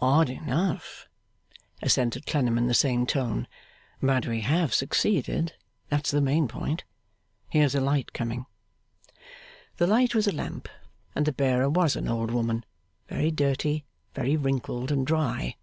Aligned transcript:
'Odd 0.00 0.28
enough,' 0.28 1.06
assented 1.80 2.26
Clennam 2.26 2.58
in 2.58 2.66
the 2.66 2.74
same 2.74 3.06
tone, 3.06 3.46
'but 4.02 4.26
we 4.26 4.40
have 4.40 4.74
succeeded; 4.74 5.54
that's 5.90 6.10
the 6.10 6.20
main 6.20 6.48
point. 6.48 6.82
Here's 7.50 7.76
a 7.76 7.80
light 7.80 8.12
coming!' 8.12 8.46
The 9.76 9.86
light 9.86 10.12
was 10.12 10.26
a 10.26 10.32
lamp, 10.32 10.68
and 11.14 11.24
the 11.24 11.30
bearer 11.32 11.70
was 11.70 11.94
an 11.94 12.08
old 12.08 12.32
woman: 12.32 12.64
very 13.08 13.30
dirty, 13.30 13.84
very 14.12 14.36
wrinkled 14.36 14.90
and 14.90 15.06
dry. 15.06 15.54